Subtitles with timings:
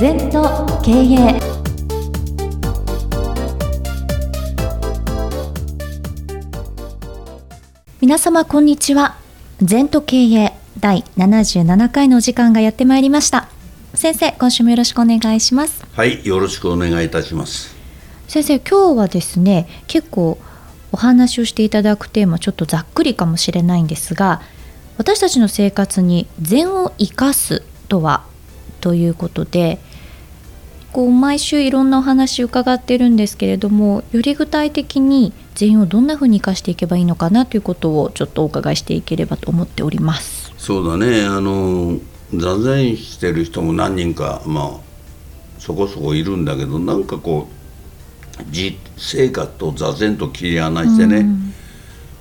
[0.00, 1.40] 全と経営
[8.00, 9.16] 皆様こんにちは。
[9.60, 13.48] 全と経営第77回のお時間がやってまいりました。
[13.92, 15.84] 先生今週もよろしくお願いします。
[15.94, 17.74] はいよろしくお願いいたします。
[18.28, 20.38] 先生今日はですね結構
[20.92, 24.42] お話をしていただくテーマちょっとざっくりかもしれないんですが
[24.96, 28.22] 私たちの生活に禅を生かすとは？
[28.80, 29.80] ということで
[30.92, 40.52] こう毎週いろんなお話伺ってるんですけれどもより具体的に禅をどんなふうに生かしていけばいいのかなということをちょっとお伺いしていければと思っております。
[40.56, 41.24] そうだね。
[41.24, 41.98] あの
[42.34, 44.70] 座禅してる人も何人かまあ
[45.58, 47.48] そこそこいるんだけどなんかこ
[48.40, 51.54] う実生活と座禅と切り離してね、うん。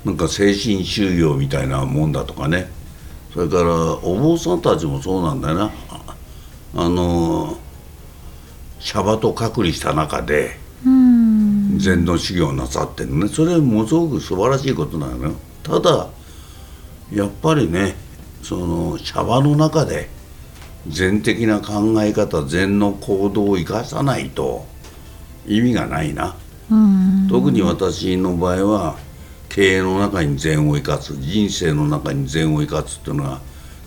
[0.05, 2.69] なんか精神修行みたいなもんだとかね。
[3.33, 3.69] それから
[4.03, 5.71] お坊さんたちもそうなんだよな。
[6.75, 7.57] あの
[8.79, 10.57] シャバと隔離した中で
[11.77, 13.27] 禅の修行なさってるね。
[13.27, 15.33] それものすごく素晴らしいことなのよ。
[15.63, 16.07] ただ
[17.11, 17.95] やっぱりね
[18.43, 20.09] そのシャバの中で
[20.87, 24.65] 禅的な考え方禅の行動を生かさないと
[25.47, 26.35] 意味がないな。
[27.29, 28.97] 特に私の場合は
[29.49, 33.41] 経営の中に善を生かす人生の中に善を生かすっていうのが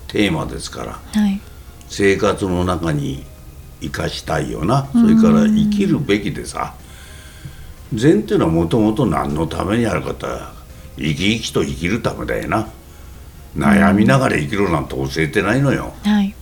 [0.08, 1.40] テーマですから、はい、
[1.88, 3.24] 生活の中に
[3.80, 4.88] 生かしたいよな。
[4.92, 6.74] それから生きるべきでさ。
[7.92, 10.26] 善っていうのはもともと何のためにあるかって
[10.96, 12.68] 生き生きと生きるためだよな。
[13.56, 16.32] 悩みながら生きろなんて教えてないのよ、はい、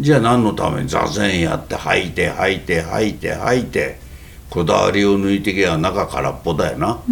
[0.00, 3.98] じゃあ何のために座禅やって吐いて吐いて吐いて吐いて
[4.48, 7.02] こだわりを抜いてけば中空っぽだよな。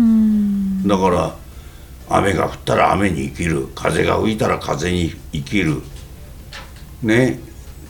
[0.87, 1.37] だから
[2.09, 3.69] 雨が降ったら雨に生きる。
[3.75, 5.83] 風が吹いたら風に生きる。
[7.03, 7.41] ね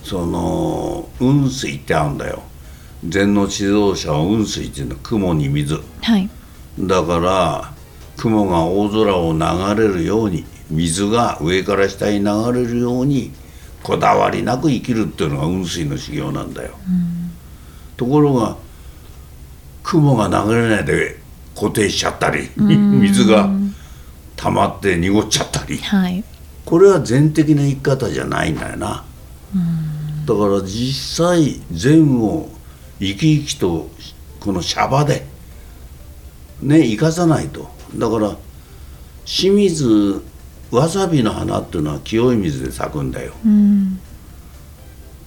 [0.03, 2.43] その雲水ってあるんだよ。
[3.09, 4.95] 禅の指導者は雲水っていうの。
[4.95, 6.29] は雲に水、はい、
[6.79, 7.73] だから
[8.17, 13.33] 雲が大空を流れるように水が上から下に流れるように
[13.83, 17.31] こだわりなく生きるっていうのが雲水の修行なんだよ、うん、
[17.97, 18.57] ところが
[19.83, 21.17] 雲が流れないで
[21.55, 23.49] 固定しちゃったり水が
[24.37, 26.23] 溜まって濁っちゃったり、はい、
[26.65, 29.05] これは全的な生き方じゃないんだよな
[30.31, 32.49] だから実際禅を
[33.01, 33.91] 生き生きと
[34.39, 35.27] このシャバで
[36.63, 37.69] ね生かさないと。
[37.97, 38.37] だから
[39.25, 40.23] 清水
[40.71, 43.33] わさびの花っていうのは清い水で咲くんだよ、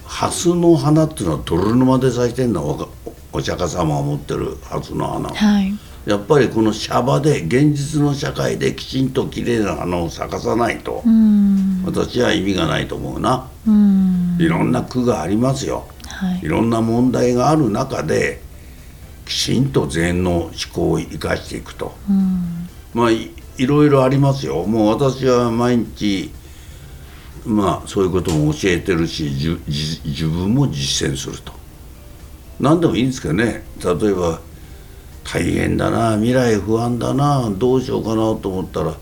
[0.05, 2.89] 蓮の花っていうのは泥沼で咲いてんの
[3.33, 5.73] お釈迦様が持ってる蓮の花、はい、
[6.05, 11.01] やっぱりこのシャバで現実の社会できちんと綺麗な花を咲かさないと
[11.85, 13.49] 私は意味がないと思うな。
[14.37, 18.41] いろんな句がありますよ、はい、いろんな問題がある中で
[19.25, 21.95] きちんと禅の思考を生かしていくと。
[22.93, 23.31] まあい
[23.65, 24.65] ろいろありますよ。
[24.65, 26.31] もう私は毎日
[27.45, 29.31] まあそういうことも教えてるし
[29.65, 31.53] 自分も実践すると。
[32.59, 33.63] 何でもいいんですけどね。
[33.81, 34.41] 例えば
[35.23, 38.93] 大変だな未来不安だなどうしようかなと思ったら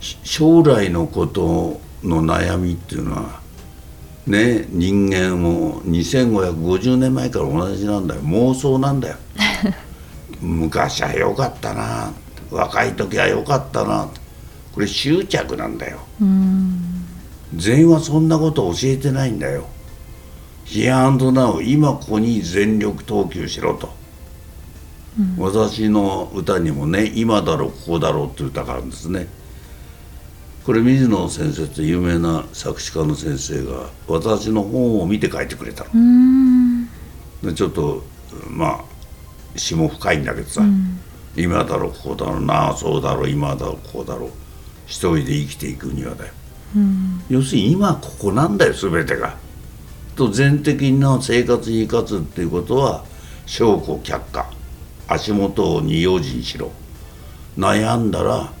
[0.00, 3.40] 将来のことの悩みっていうのは
[4.26, 8.20] ね人間も2550年前から同じなんだよ。
[8.22, 9.16] 妄想なんだよ。
[10.40, 12.12] 昔は良かったな
[12.50, 14.08] 若い時は良かったな
[14.72, 15.98] これ執着なんだよ。
[17.54, 19.66] 全員はそんなこと教えてないんだよ。
[20.64, 23.90] ヒアンドナウ今ここに全力投球しろと
[25.38, 29.28] 私の歌にもね「今だろここだろ」っていう歌があるんですね。
[30.64, 36.86] これ水野先生って有名な作詞家の先生が私の本を見て書いてくれたの。
[37.42, 38.04] でちょっと
[38.48, 38.84] まあ
[39.56, 40.62] 詩も深いんだけどさ
[41.36, 44.30] 「今だろここだろなあそうだろ今だろここだろ
[44.86, 46.32] 一人で生きていくにはだよ」
[47.28, 49.36] 要するに今ここなんだよ全てが。
[50.14, 53.04] と全的な生活に生かすっていうことは
[53.46, 54.61] 証拠却下。
[55.08, 56.70] 足元に用心しろ。
[57.58, 58.52] 悩んだら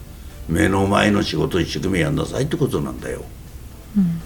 [0.48, 3.24] 目の前の仕事一生懸命やんなさいってことなんだよ、
[3.96, 4.20] うん、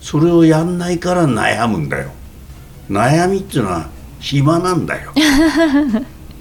[0.00, 2.10] それをやんないから悩むんだよ。
[2.90, 3.88] 悩みっていうのは
[4.20, 5.12] 暇なんだよ。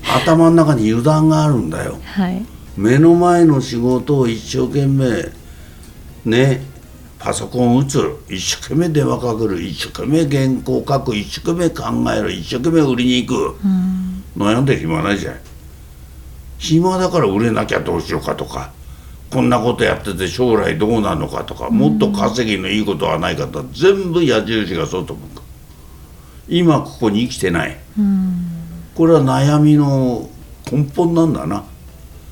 [0.04, 2.46] 頭の中に油断があるんだよ、はい、
[2.76, 5.32] 目の前の仕事を一生懸命
[6.26, 6.62] ね
[7.20, 15.40] パソコン打つ一生懸命電話かける一生懸命原稿書く一生懸命考える一生懸命売りに行く、うん悩んで暇ないじゃん。
[16.58, 18.72] 暇だから売れなきゃどうしようかとか
[19.30, 25.42] こんなことやってて将来どうなるのかとかもっと稼ぎのいいことはないかと全部矢印が外向く
[26.48, 27.78] 今ここに生きてない。
[27.98, 28.38] うん。
[28.96, 30.30] これは悩みの
[30.72, 31.66] 根本なんだな。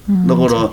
[0.10, 0.72] うんだから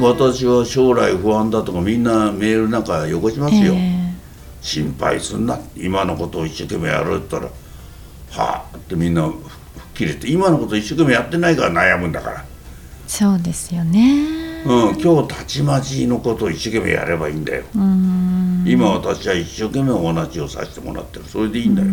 [0.00, 4.12] 私は将来不安だとかみんなメールなんかよこしますよ、え
[4.60, 5.60] 心配すんな。
[5.76, 7.52] 今のことを一生懸命やるって言ったら
[8.44, 9.30] はあってみんな
[9.98, 12.42] 切れて今のこと一生懸命やってないから悩むんだから、ー
[13.08, 14.62] そうですよね。
[14.64, 18.64] うん、今日たちまちのことを一生懸命やればいいんだよ、うん。
[18.64, 21.24] 今私は一生懸命お話をさせてもらってる。
[21.24, 21.88] それでいいんだよ、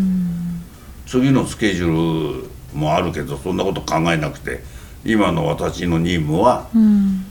[1.07, 4.61] 次のスケジュールもあるけどそんなこと考えなくて
[5.03, 7.25] 今の私の任務はうん。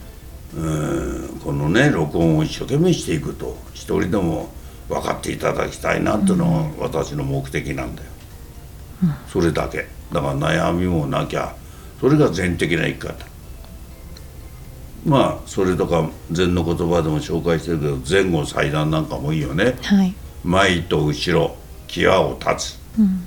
[0.57, 4.51] うんこのね録音を一生懸命していくと一人でも
[4.89, 8.09] 分かっていただきたいなっていうのが私の目的なんだよ、
[9.29, 11.55] それだけだから悩みもなきゃ
[12.01, 13.27] それが全的な生き方。
[15.07, 19.77] まあそれとか禅の言葉でも紹介してるけど前後祭壇なんかもいいよね。
[19.83, 20.15] はい。
[20.45, 21.57] 前と後ろ
[21.89, 22.79] 際を立つ。
[22.99, 23.25] うん。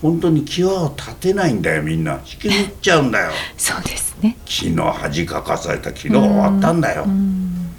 [0.00, 2.14] 本当に際を立てないんだよみんな。
[2.18, 3.32] 引きずっちゃうんだよ。
[3.56, 4.36] そうですね。
[4.44, 7.70] 木の恥かかされた昨日終わったんだよ、うん。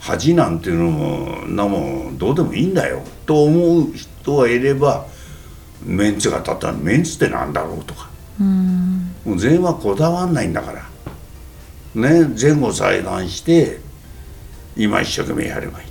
[0.00, 3.02] 恥なんていうのもなもんどうでもいいんだよ。
[3.26, 5.06] と思う人がいれば
[5.84, 8.08] メンツが立ったらメンツってなんだろうとか。
[8.40, 9.14] うん。
[9.24, 10.84] もう全員はこだわんないんだから。
[11.94, 13.78] ね前後裁断して
[14.76, 15.86] 今一生懸命やればいい。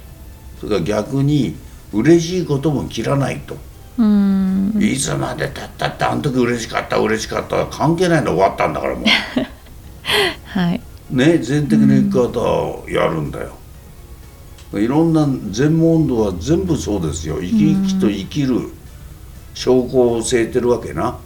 [0.59, 1.55] それから逆に
[1.93, 3.57] 嬉しいことも切らないと、
[3.97, 4.77] うん。
[4.81, 9.05] いつまでたったってあの時嬉しかった嬉しかった関係ないの終わったんだからもう。
[10.45, 10.81] はい。
[11.09, 13.51] ね全的な生き方をやるんだよ、
[14.73, 17.37] いろんな全問答は全部そうですよ。
[17.39, 18.71] 生き生きと生きる
[19.53, 21.17] 証拠を教えてるわけな。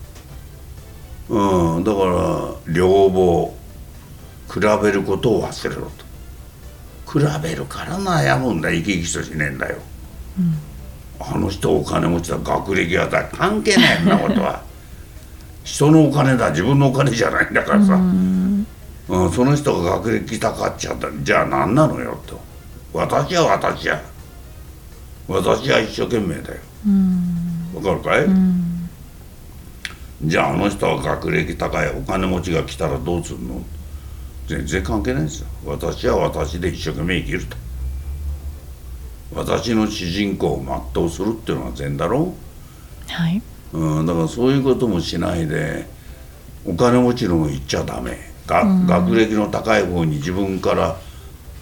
[1.30, 1.84] うん。
[1.84, 3.58] だから両方
[4.52, 6.08] 比べることを忘れろと。
[7.12, 8.72] 比べるから悩むんだ。
[8.72, 9.78] 生き生きとしねえんだよ、
[11.20, 14.62] あの人お金持ちだ学歴がだ関係ないそんなことは。
[15.64, 18.66] 人のお金だ自分のお金じゃないんだからさ、うん、
[19.34, 22.40] その人が学歴高っちゃったじゃあ何なのよと。
[22.94, 24.02] 私は私や。
[25.28, 26.62] 私は一生懸命だよ
[27.78, 28.28] わかるかい、
[30.24, 33.62] じゃああの人は学歴高いお金持ちが来たらどうするの？
[34.48, 35.48] 全然関係ないですよ。
[35.66, 37.58] 私は私で一生懸命生きると。
[39.34, 42.34] 私の主人公を全うするっていうのは善だろ
[43.08, 43.42] はい、
[43.74, 45.86] うん、だからそういうこともしないで
[46.66, 48.18] お金持ちの方行っちゃダメ。
[48.48, 50.96] が、学歴の高い方に自分から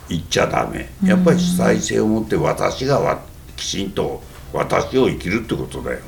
[0.07, 0.87] 行っちゃダメ。
[1.03, 3.19] やっぱり主体性を持って私がわ
[3.57, 4.21] きちんと
[4.55, 5.99] 私を生きるってことだよ。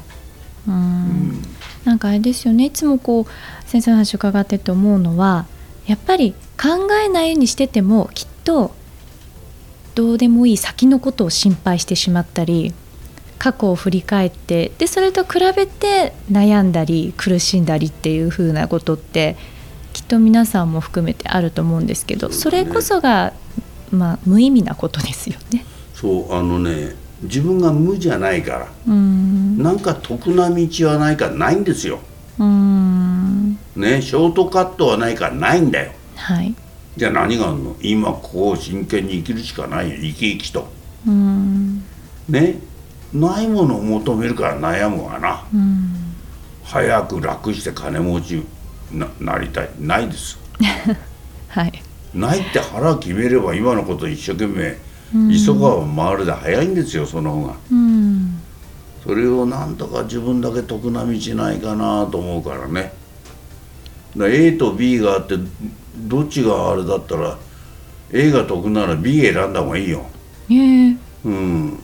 [1.86, 5.46] なんかあれですよねいつもこう先生の話を伺ってて思うのは
[5.86, 8.76] やっぱり考えないようにしててもきっと
[9.96, 12.74] どうでもいい先のことを心配してしまったり
[13.40, 19.38] 過去を振り返ってでそれと比べて悩んだり苦しんだりっていう風なことって
[19.94, 23.34] きっと皆さんも含めてあると思うんですけどそれこそが、
[23.92, 25.66] まあ、無意味なことですよね。
[25.94, 29.58] そうあのね自分が無じゃないからうん。
[29.58, 32.00] なんか得な道はないからないんですよ。
[32.38, 33.58] うん。
[33.76, 35.92] ねショートカットはないからないんだよ。
[36.16, 36.54] はい。
[36.96, 37.76] じゃあ何があるの？
[37.82, 39.96] 今ここを真剣に生きるしかないよ。
[39.98, 40.68] 生き生きと。
[41.08, 41.84] うん。
[42.30, 42.60] ね
[43.14, 45.46] ないものを求めるから悩むわな。
[45.54, 45.94] うん。
[46.64, 48.44] 早く楽して金持ち
[48.92, 49.70] ななりたい。
[49.80, 50.38] ないです。
[51.50, 51.84] はい。
[52.14, 54.78] ないって腹決めれば今のこと一生懸命
[55.12, 57.56] 急がば回るで早いんですよその方が。
[57.72, 58.40] うん。
[59.04, 62.94] それをなんとか自分だけ得な道ないかなと思うからね。
[64.16, 65.36] だから A と B があって
[65.96, 67.38] どっちがあれだったら
[68.12, 70.06] A が得なら B 選んだ方がいいよ。
[70.50, 70.98] ええ。
[71.26, 71.80] うん。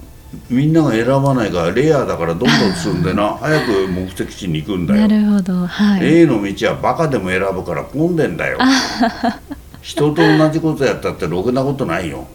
[0.50, 5.02] みんなが選ばないからレアだからどんどん進んでな 早く目的地に行くんだよ。
[5.02, 5.68] なるほど。
[5.68, 8.58] はい、A の道はバカでも選ぶから混んでんだよ。
[9.82, 12.26] 人と同じことやったってろくなことないよ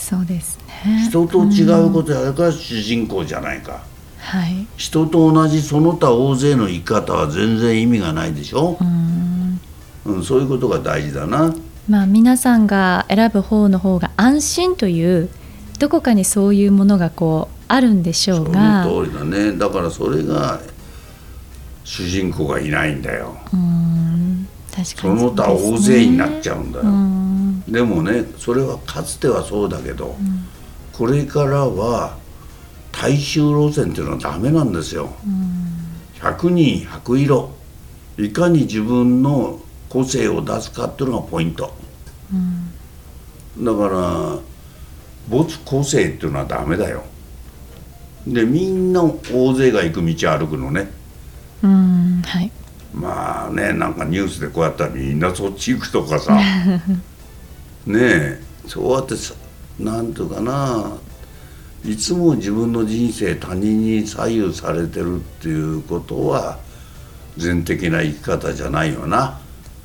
[0.00, 1.06] そうですね。
[1.08, 3.82] 人と違うことやるから主人公じゃないか。
[4.18, 4.66] はい。
[4.76, 9.60] 人と同じその他大勢の生き方は全然意味がないでしょ、うん。
[10.06, 11.54] うん、そういうことが大事だな。
[11.88, 15.28] まあ皆さんが選ぶ方の方が安心という
[15.78, 18.84] どこかにそういうものがこうあるんでしょそうが。
[18.84, 19.52] の通りだね。
[19.52, 20.60] だからそれが
[21.84, 23.36] 主人公がいないんだよ。
[23.52, 24.48] うん。
[24.74, 30.16] 確かにその他大勢になっちゃうんだよ、うんでもねそれはかつてはそうだけど、
[30.92, 32.18] これからは
[32.92, 35.12] 大衆路線っていうのはダメなんですよ、
[36.20, 37.50] 100人100色。
[38.18, 41.72] いかに自分の個性を出すかっていうのがポイント、
[43.58, 44.38] だから
[45.28, 47.04] 没個性っていうのはダメだよ。
[48.26, 50.90] でみんな大勢が行く道歩くのね。
[51.62, 52.50] うんはい。
[52.92, 56.38] まあねなんかニュースでこうやったらみんなそっち行くとかさ
[57.86, 58.40] ねえ。
[58.66, 59.34] そうやってさ
[59.78, 60.98] なんていうかな
[61.84, 66.58] いつも自分の人生他人に左右されてるっていうことは
[67.38, 69.40] 全的な生き方じゃないよな。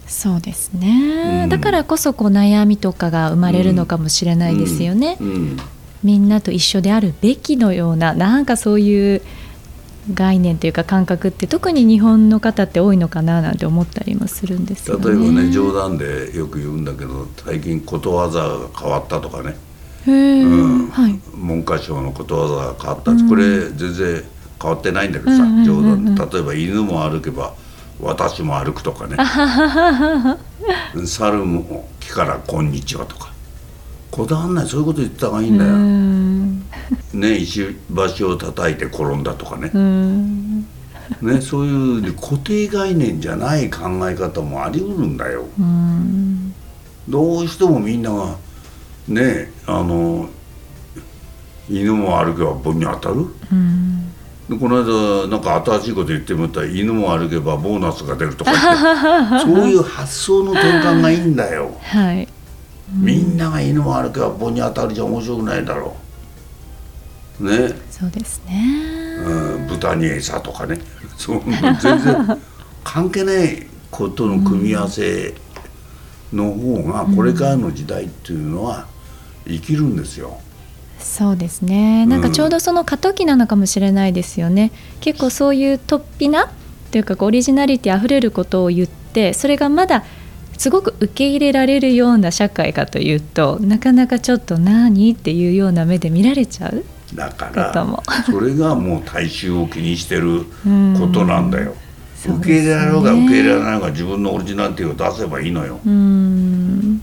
[0.07, 1.49] そうですね、うん。
[1.49, 5.27] だからこそこう悩みとかが生まれるのかもしれないですよね、うん。
[5.27, 5.57] うん。
[6.03, 9.21] みんなと一緒であるべきのようななんかそういう
[10.13, 15.05] 概念というか感覚って特に日本の方って多いのかななんて思ったりもするんですよね。
[15.05, 19.55] 例えばね冗談でよく言うんだけど最近ことわざが変わったとかね、
[20.07, 20.87] うん。
[20.89, 21.19] はい。
[21.33, 24.23] 文科省のことわざが変わった、これ全然
[24.61, 26.25] 変わってないんだけどさ、冗談で。
[26.25, 27.55] 例えば犬も歩けば
[27.99, 29.17] 私も歩くとかね。
[31.05, 33.33] 猿も木からこんにちはとか。
[34.11, 34.67] こだわんない。
[34.67, 36.24] そういうこと言った方がいいんだうよ、ん
[37.15, 37.75] ね石
[38.17, 39.71] 橋を叩いて転んだとかね。
[39.73, 40.61] うん。
[41.21, 45.45] ねそういう固定概念じゃない考え方もあり得るんだよ。
[45.59, 46.53] うん。
[47.07, 48.35] どうしてもみんなが
[49.07, 50.29] ねあの
[51.69, 53.25] 犬も歩けば棒に当たる。
[53.51, 54.11] うん。
[54.49, 59.45] でこの間なんか新しいこと言ってみたら犬も歩けばボーナスが出るとか言って。
[59.53, 61.71] そういう発想の転換がいいんだよ。
[61.81, 62.27] はい。
[62.91, 66.04] みんなが犬も歩けば棒に当たるじゃ面白くないだろう
[67.39, 69.17] ね、そうですね。
[69.25, 70.79] うん、豚に餌とかね
[71.17, 72.37] そんな全然
[72.83, 75.33] 関係ないことの組み合わせ
[76.33, 78.87] の方がこれからの時代っていうのは
[79.47, 80.39] 生きるんですよ。
[80.99, 82.05] そうですね。
[82.05, 84.71] なんかちょうどその過渡期なのかもしれないですよね。
[85.01, 86.49] 結構そういう突飛な
[86.91, 90.03] というかオリジナリティあふれることを言って、それがまだ
[90.57, 96.83] すごく受け入れられるような社会かというと、なかなかちょっと何っていうような目で見られちゃう。
[97.15, 100.45] だからそれがもう大衆を気にしてる
[100.99, 101.73] ことなんだよ。
[102.27, 105.79] 受け入れられようが受け入れられないが自分のオリジナリティを出せばいいのよ。
[105.85, 107.01] うん。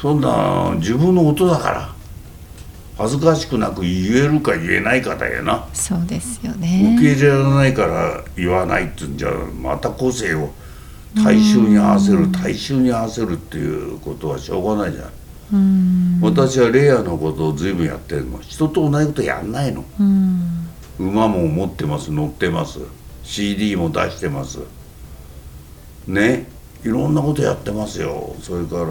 [0.00, 1.88] そんな自分の音だから
[2.96, 5.66] 恥ずかしくなく言えるか言えないかだよな。
[5.74, 6.98] そうですよ受ね。
[7.00, 10.50] け入れられないから言わないっていうんじゃまた個性を
[11.22, 15.10] 大衆に合わせる大衆に合わせるっていうことはしょうがないじゃん。
[15.52, 16.20] うん。
[16.22, 19.84] 私はレアのことを随分やってるの人と同じことやんないの。
[20.00, 20.68] うん。
[20.98, 22.80] 馬も持ってます乗ってます
[23.24, 24.60] CD も出してます
[26.06, 26.46] ね
[26.84, 28.84] いろんなことやってますよそれから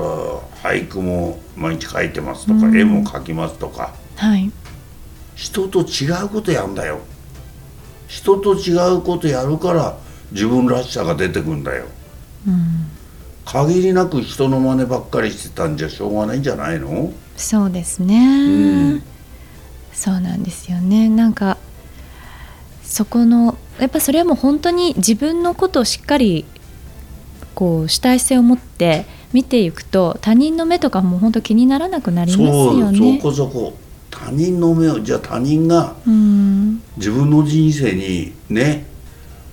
[0.61, 4.51] 俳句も毎日書いてますとか、うん絵も描きますとかはい。
[5.35, 6.99] 人と違うことやんだよ
[8.07, 9.97] 人と違うことやるから
[10.31, 11.85] 自分らしさが出てくんだよ
[12.47, 12.90] うん。
[13.51, 17.11] 限りなく人の真似ばっかりしてたんじゃしょうがないんじゃないの？
[17.35, 18.17] そうですね。
[18.17, 19.03] うん
[19.93, 21.09] そうなんですよね。
[21.09, 21.57] なんか
[22.83, 26.45] そこのやっぱそれはもう本当に自分のことをしっかり
[27.53, 33.19] こう主体性を持って見ていくと他人の目とかも本当気にならなくなりますそうそよね。
[33.21, 33.77] こそこ。
[34.09, 36.81] 他人の目をじゃあ他人がうん。
[36.97, 38.85] 自分の人生にね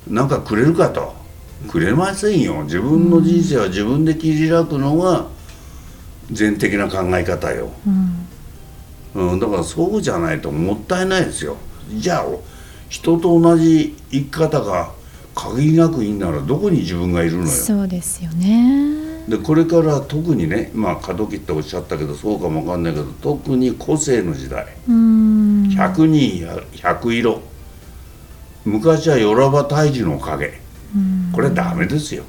[0.07, 1.15] なんかくれるかと
[1.67, 2.63] くれませんよ。
[2.65, 5.27] 自分の人生は自分で切り開くのが
[6.31, 7.71] 全的な考え方よ、
[9.15, 9.33] うん。
[9.33, 11.57] うん、だからそうじゃないともったいないですよ。
[11.95, 12.27] じゃあ
[12.89, 14.93] 人と同じ生き方が
[15.35, 17.49] 限りなくいいんならどこに自分がいるのよ。
[17.49, 19.27] そうですよね。
[19.29, 24.67] でこれから特にねまあ過渡期っておっしゃったけどそうかもわかんないけど特に個性の時代。
[24.89, 25.63] うん。
[25.65, 27.41] 100人や100色。
[28.65, 30.53] 昔はよらば大樹のおかげうん
[31.39, 32.25] これダメですよ。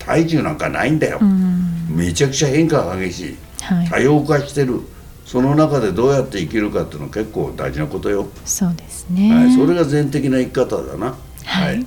[0.00, 1.20] 大樹なんかないんだよ。
[1.22, 1.86] うん。
[1.88, 3.36] めちゃくちゃ変化が激しい。
[3.62, 3.88] はい。
[3.88, 4.80] 多様化してる。
[5.24, 9.32] その中でどうやって生きるかっていうのは結構大事なことよ、そうですね。
[9.32, 11.14] はい、それが全的な生き方だな。
[11.44, 11.86] はい。